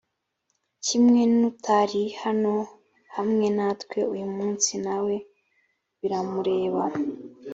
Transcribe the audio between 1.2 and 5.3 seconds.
n’utari hano hamwe natwe uyu munsi nawe